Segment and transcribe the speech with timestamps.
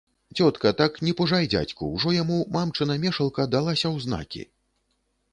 [0.37, 4.43] Цётка, так не пужай дзядзьку, ужо яму мамчына мешалка далася ў знакі.